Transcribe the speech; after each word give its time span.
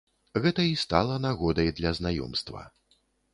Гэта 0.45 0.63
і 0.67 0.71
стала 0.83 1.17
нагодай 1.25 1.69
для 1.81 1.93
знаёмства. 1.99 2.65